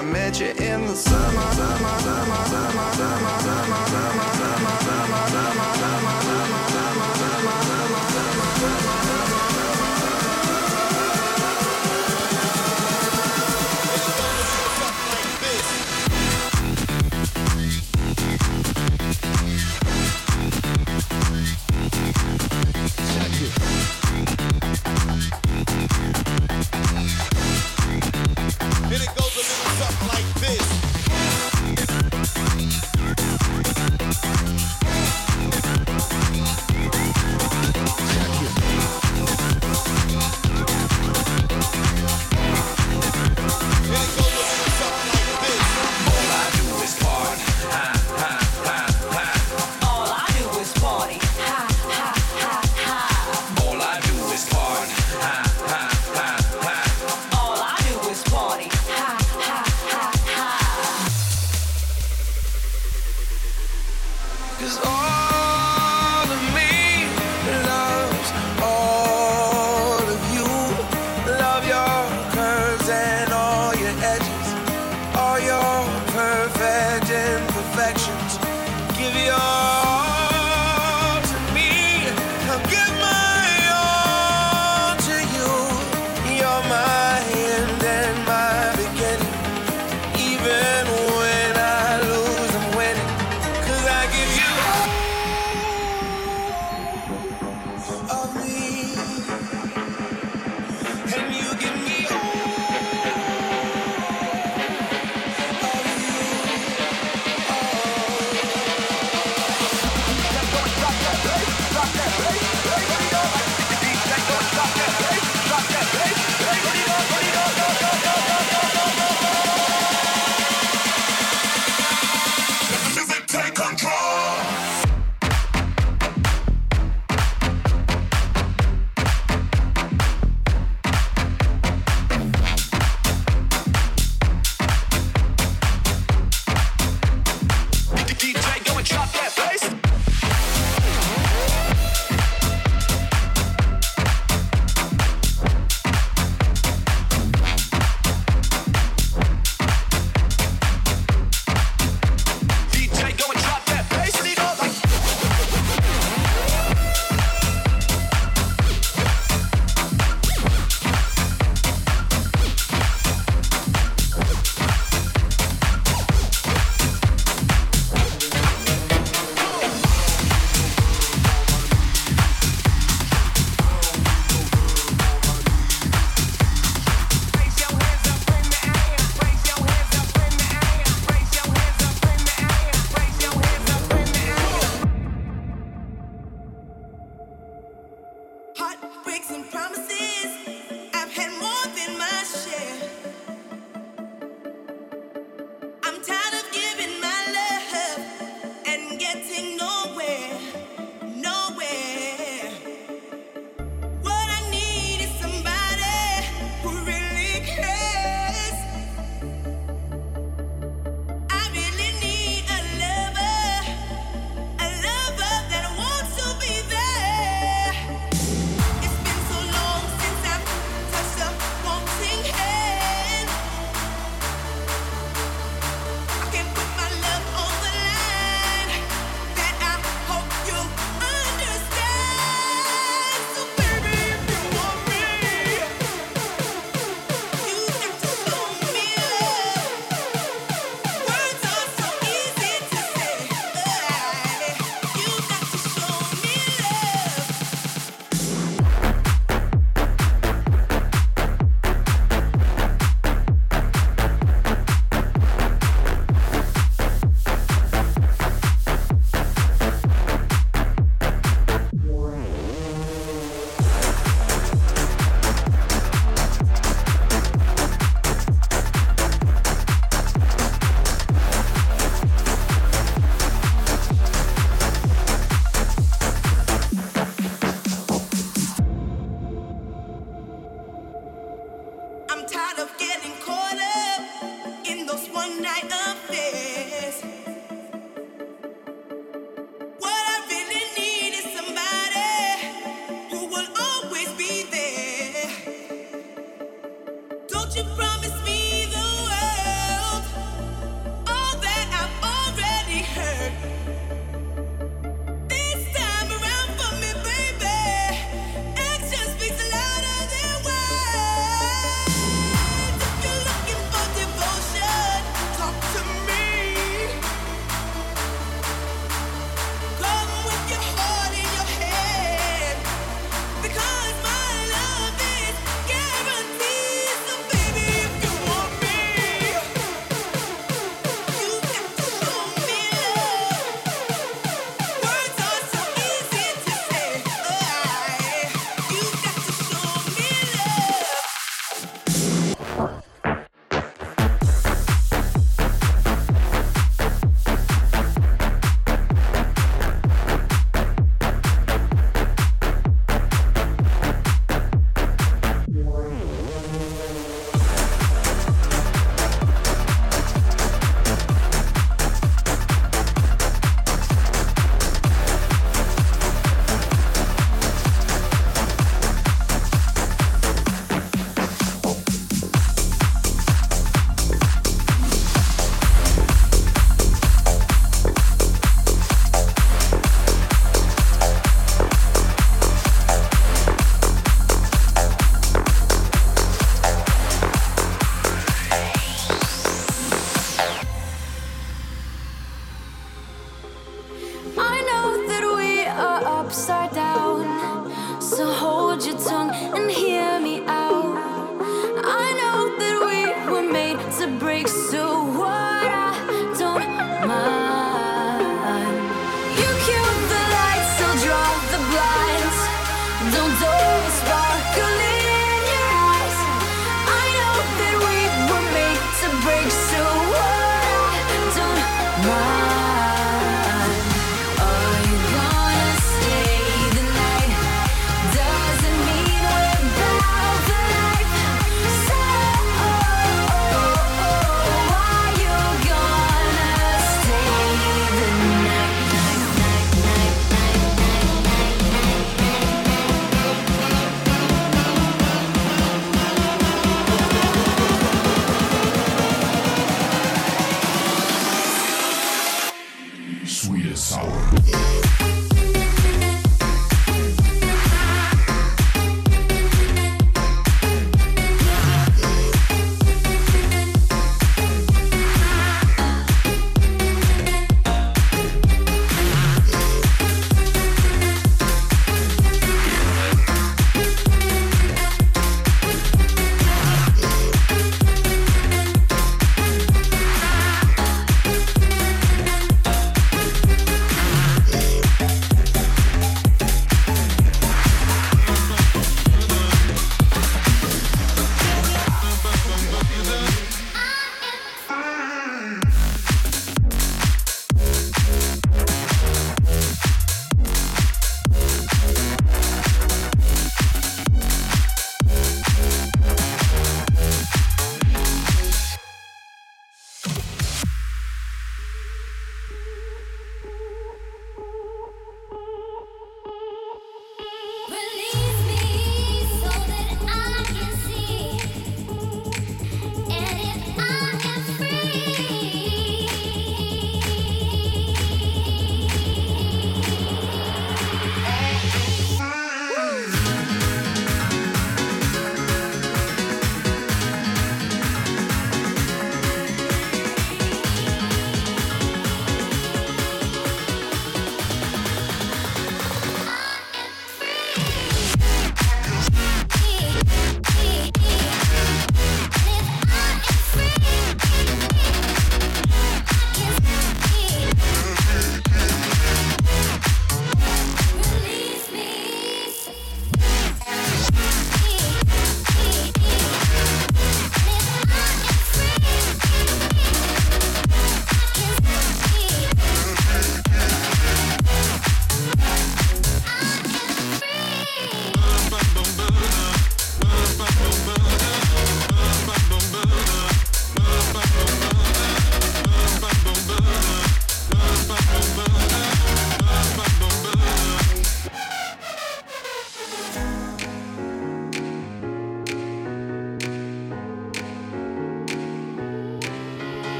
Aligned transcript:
I 0.00 0.02
met 0.02 0.40
you 0.40 0.46
in 0.46 0.86
the 0.86 0.96
summer, 0.96 1.20
summer, 1.20 1.98
summer, 2.00 2.44
summer, 2.46 2.92
summer, 2.94 3.40
summer, 3.42 3.86
summer. 3.86 4.29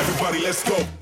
Everybody, 0.00 0.44
let's 0.44 0.62
go. 0.62 0.99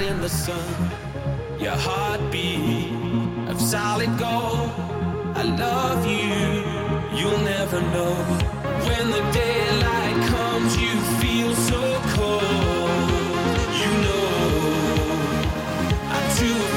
out 0.00 0.08
in 0.08 0.20
the 0.20 0.28
sun. 0.28 0.90
Your 1.58 1.76
heartbeat 1.76 2.92
of 3.48 3.60
solid 3.60 4.10
gold. 4.18 4.70
I 5.34 5.42
love 5.42 6.06
you, 6.06 7.18
you'll 7.18 7.38
never 7.38 7.80
know. 7.80 8.14
When 8.86 9.10
the 9.10 9.22
daylight 9.32 10.28
comes, 10.28 10.76
you 10.76 10.94
feel 11.20 11.54
so 11.54 11.80
cold. 12.16 12.90
You 13.80 13.92
know, 14.04 14.26
I 16.10 16.36
do. 16.38 16.69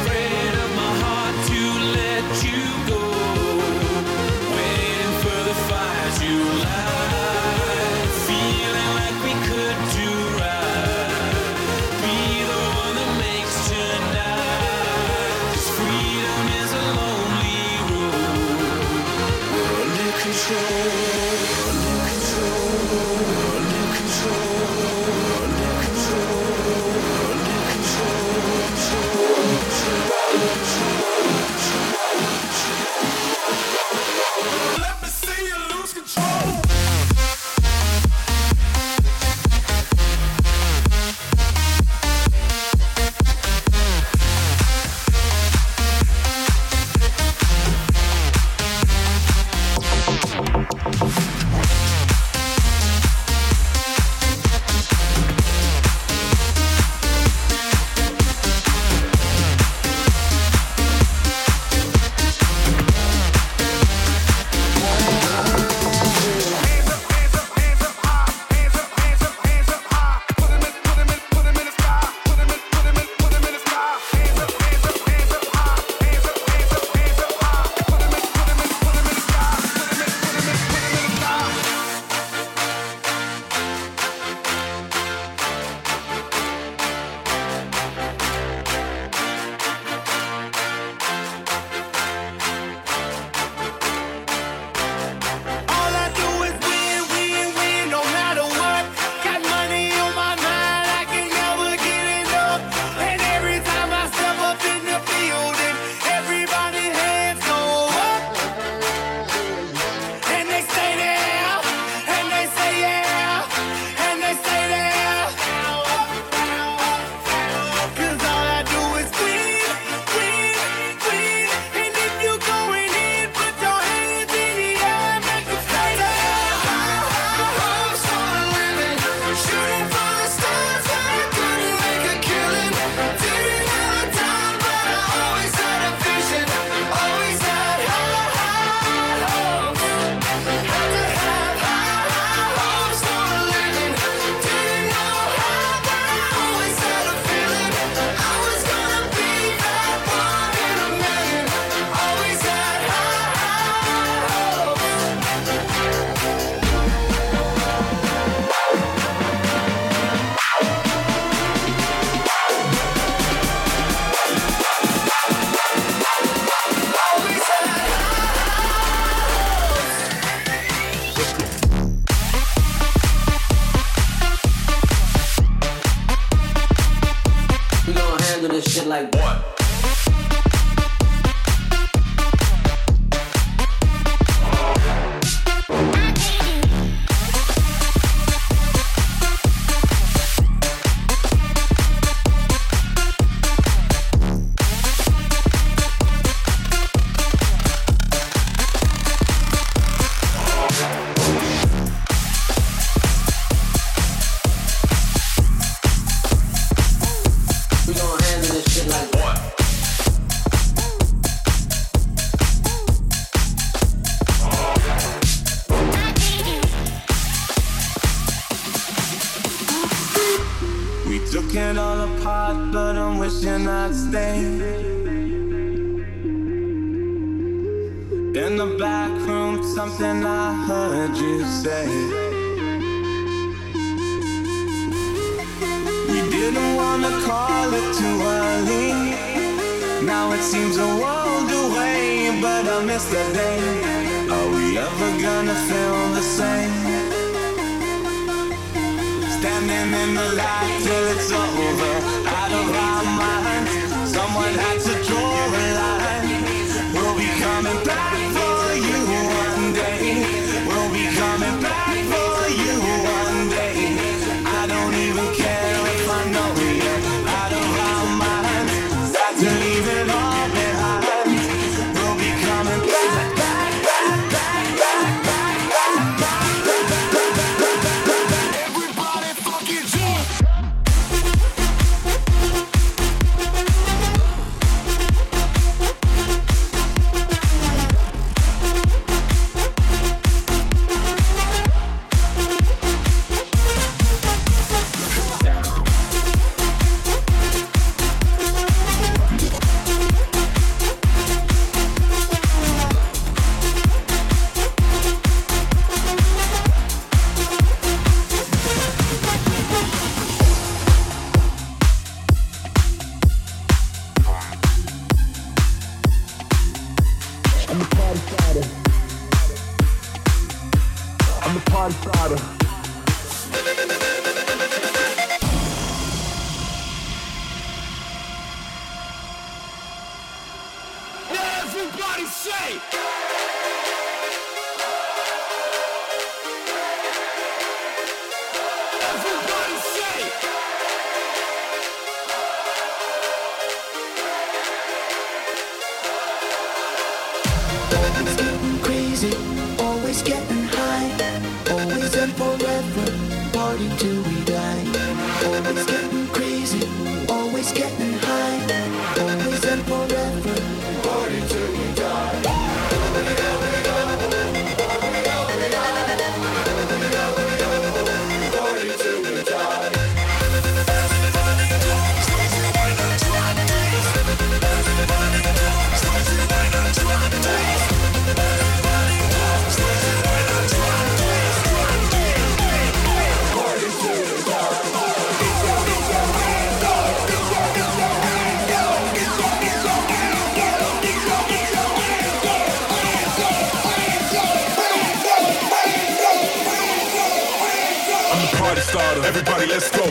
Everybody, 399.35 399.65
let's 399.65 399.89
go. 399.89 400.02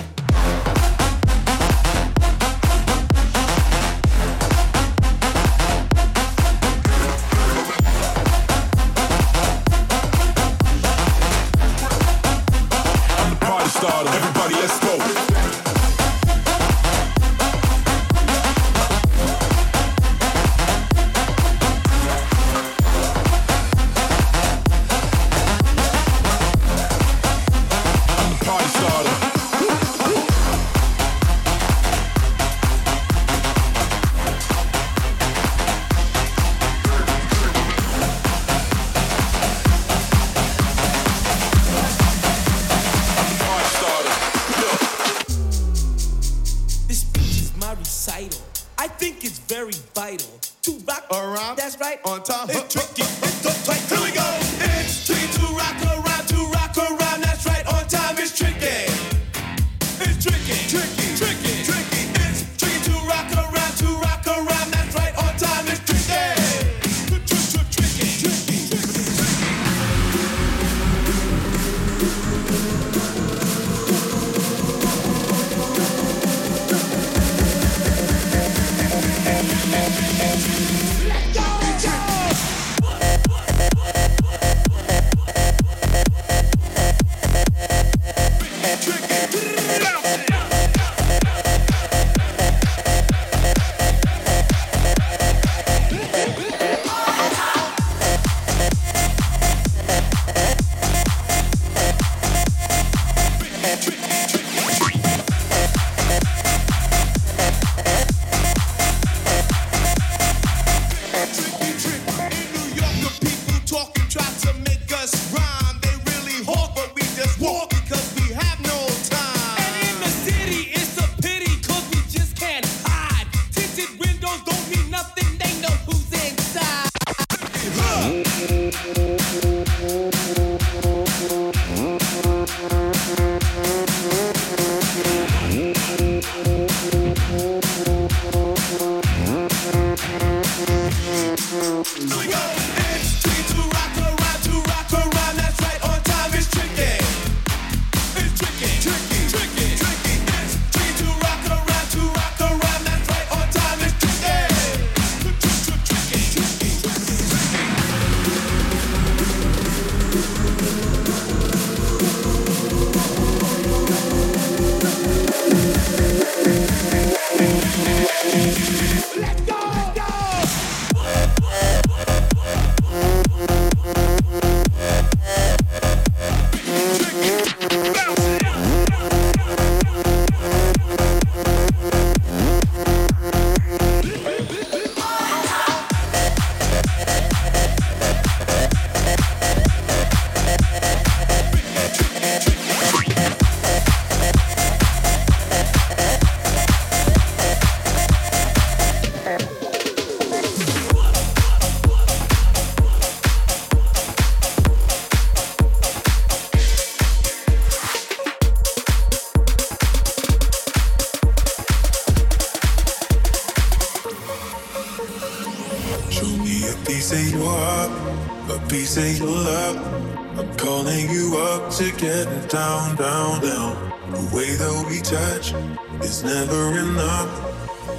It's 226.00 226.22
never 226.22 226.78
enough. 226.78 227.30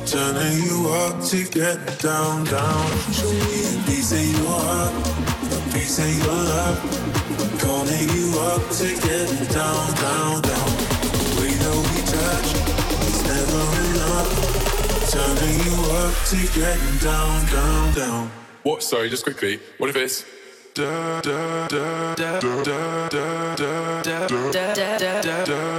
Turning 0.06 0.64
you 0.64 0.90
up 0.90 1.24
to 1.26 1.44
get 1.46 1.80
down, 2.00 2.44
down. 2.46 2.86
Show 3.12 3.32
me 3.32 3.56
a 3.64 3.84
piece 3.88 4.12
of 4.12 4.26
your 4.32 4.50
heart, 4.50 4.94
a 5.52 5.74
piece 5.74 6.00
of 6.00 6.12
your 6.18 6.40
love. 6.52 6.80
Calling 7.60 8.10
you 8.18 8.28
up 8.52 8.64
to 8.80 8.88
get 9.08 9.30
down, 9.52 9.86
down, 10.04 10.42
down. 10.42 10.70
The 11.18 11.32
way 11.40 11.54
that 11.64 11.76
we 11.88 12.00
touch 12.14 12.50
it's 13.08 13.24
never 13.24 13.64
enough. 13.88 14.30
Turning 15.12 15.58
you 15.66 15.76
up 16.02 16.16
to 16.32 16.38
get 16.60 16.80
down, 17.02 17.46
down, 17.48 17.94
down. 17.94 18.32
What? 18.64 18.84
Sorry, 18.84 19.10
just 19.10 19.24
quickly. 19.24 19.60
What 19.78 19.90
if 19.90 19.96
it's 19.96 20.26
da 20.74 21.22
da 21.22 21.68
da 21.68 22.16
da 22.16 22.40
da 22.40 22.64
da 22.64 23.10
da 23.10 23.58
da 23.58 23.94
da 23.94 24.28
da 24.28 24.74
da 24.74 25.22
da 25.22 25.46
da 25.46 25.73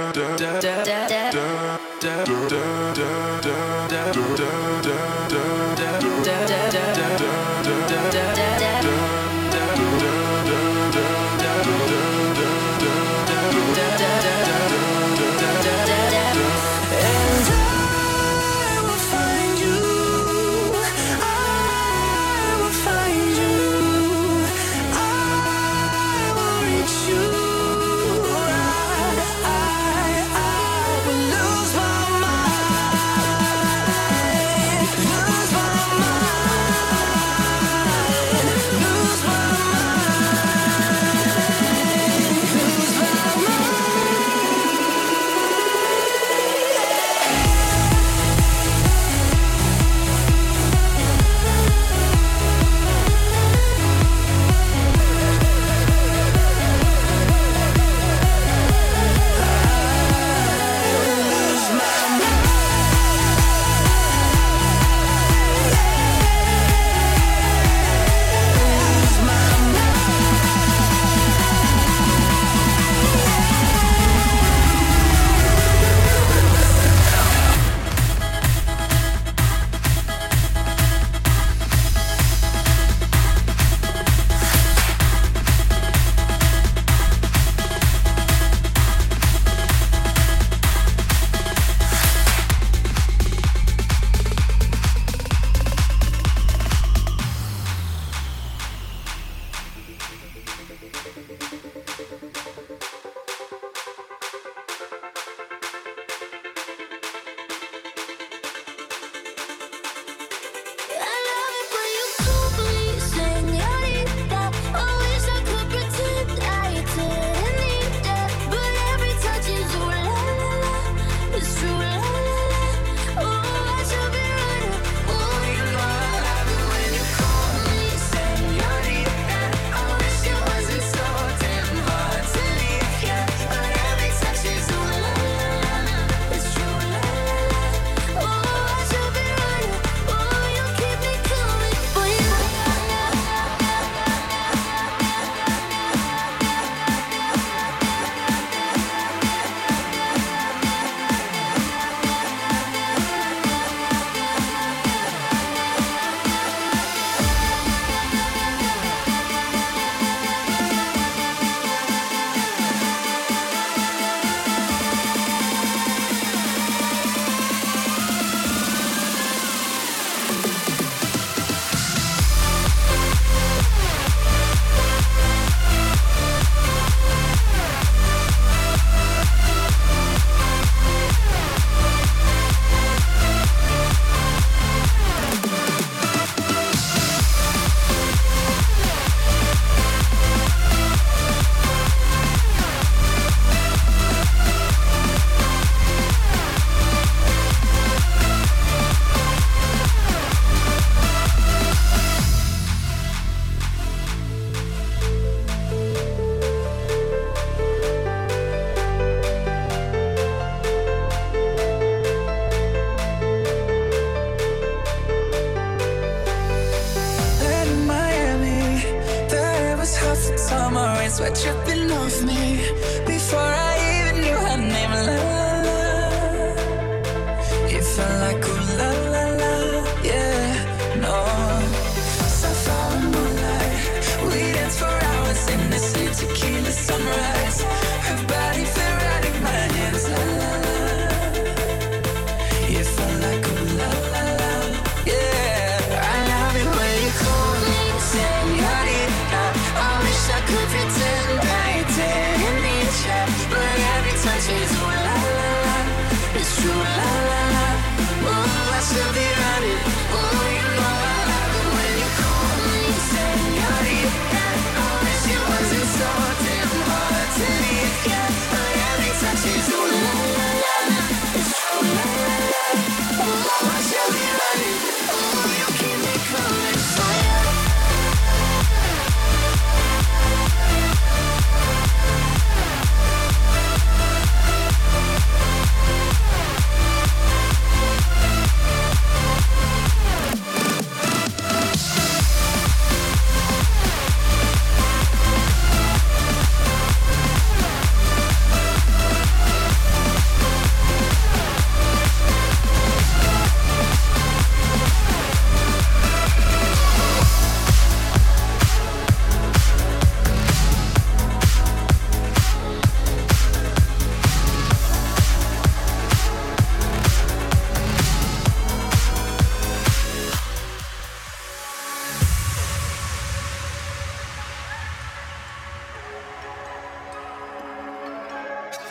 It 227.77 227.83
felt 227.83 228.21
like 228.21 228.45
a 228.45 228.77
love 228.77 229.04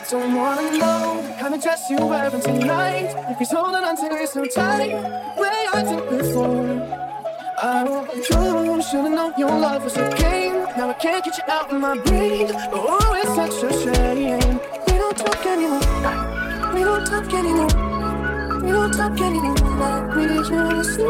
the 0.09 1.59
dress 1.61 1.89
you're 1.89 2.05
wearing 2.05 2.41
tonight. 2.41 3.15
If 3.29 3.39
he's 3.39 3.51
holding 3.51 3.83
on 3.83 3.95
to 3.97 4.03
you 4.03 4.27
so 4.27 4.45
tight, 4.45 4.93
way 5.37 5.67
I 5.73 5.83
did 5.83 6.09
before. 6.09 7.05
I 7.61 7.85
hope 7.87 8.15
you 8.15 8.23
should've 8.23 9.11
known 9.11 9.33
your 9.37 9.49
love 9.49 9.83
was 9.83 9.97
a 9.97 10.09
game. 10.17 10.65
Now 10.77 10.89
I 10.89 10.93
can't 10.93 11.23
get 11.23 11.37
you 11.37 11.43
out 11.47 11.71
of 11.71 11.79
my 11.79 11.97
brain. 11.97 12.51
Oh, 12.71 13.13
it's 13.15 13.33
such 13.35 13.63
a 13.63 13.73
shame. 13.73 14.59
We 14.87 14.97
don't 14.97 15.17
talk 15.17 15.45
anymore. 15.45 16.73
We 16.73 16.83
don't 16.83 17.05
talk 17.05 17.33
anymore. 17.33 18.61
We 18.61 18.71
don't 18.71 18.91
talk 18.91 19.19
anymore. 19.19 19.55
Like 19.79 20.15
we 20.15 20.23
used 20.23 20.99
to. 20.99 21.07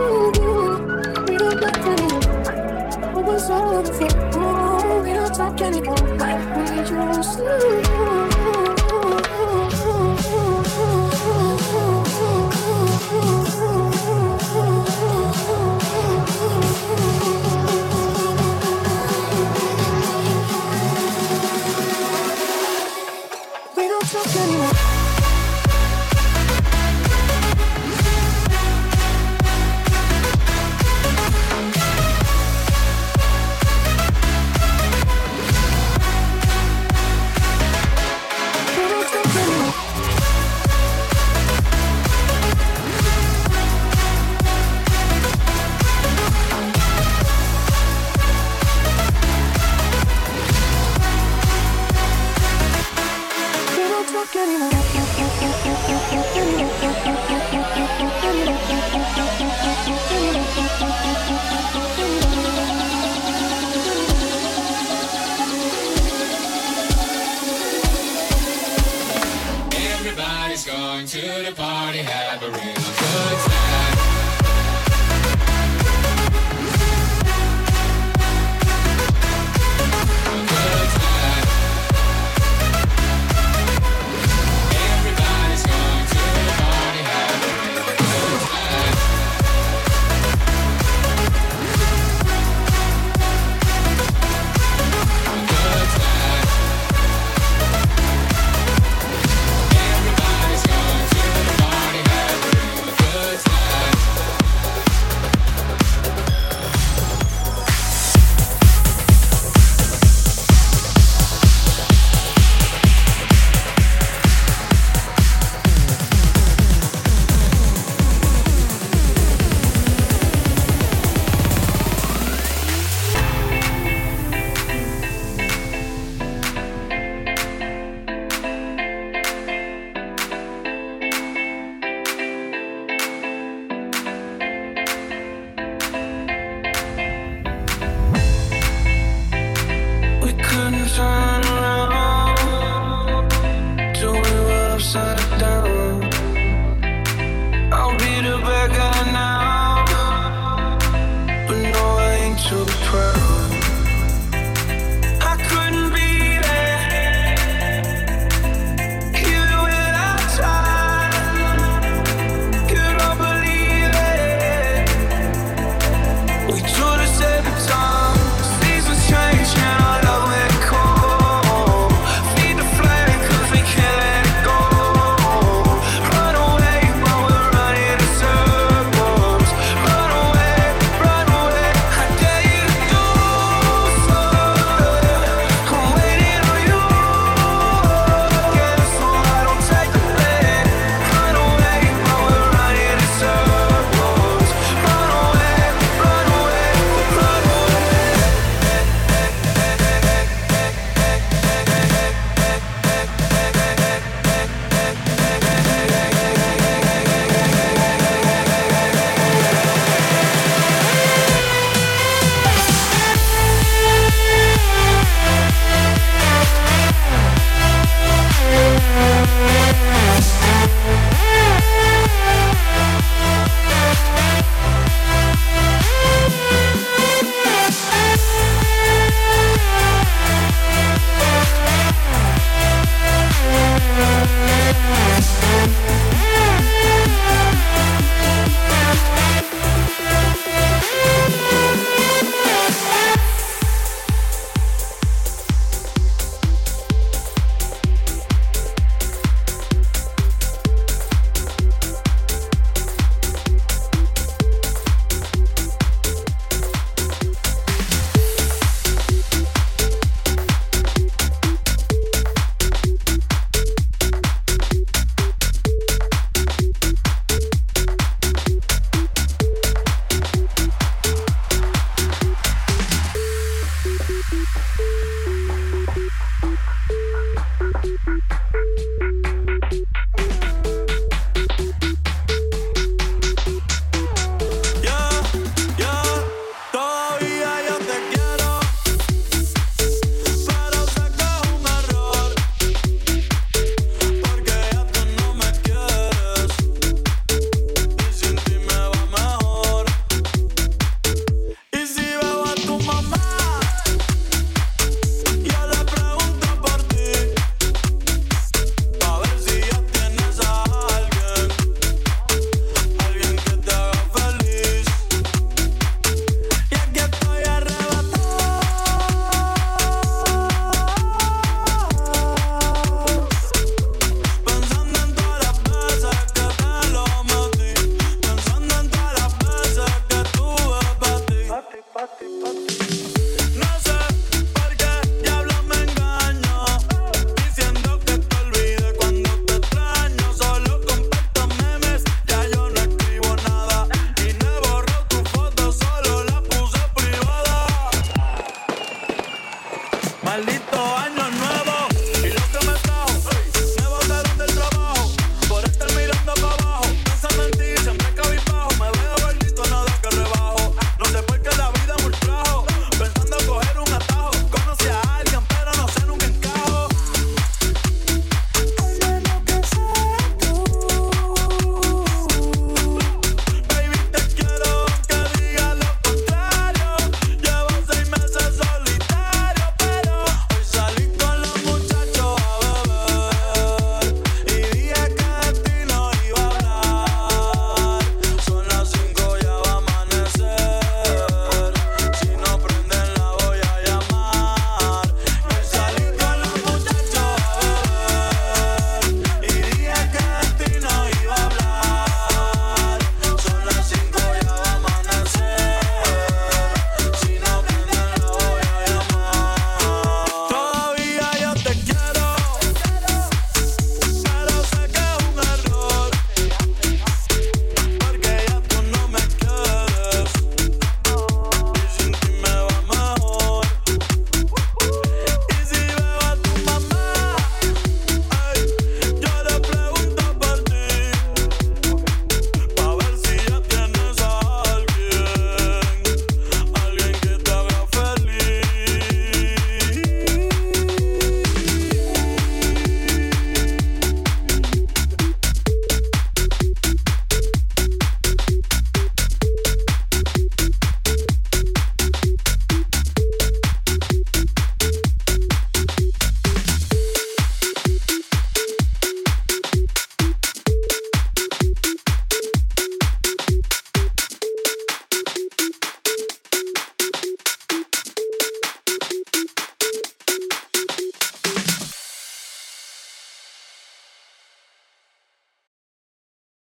We 1.28 1.38
don't 1.38 1.60
talk 1.60 1.86
anymore. 1.94 3.14
What 3.14 3.26
was 3.26 3.50
all 3.50 3.82
the? 3.82 4.32
Oh, 4.36 5.02
we 5.04 5.14
don't 5.14 5.34
talk 5.34 5.60
anymore. 5.60 5.98
Like 6.18 6.44
we 6.56 6.62
used 6.78 7.38
to. 7.40 8.26
We 8.30 8.35